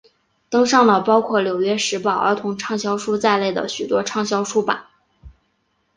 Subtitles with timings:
[0.49, 4.87] 登上了包括纽约时报儿童畅销书在内的许多畅销书榜。